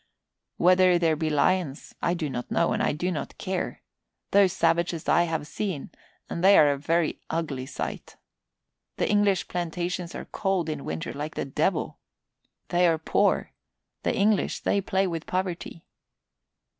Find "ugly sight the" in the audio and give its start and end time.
7.29-9.07